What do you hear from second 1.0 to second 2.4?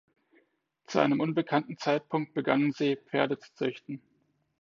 unbekannten Zeitpunkt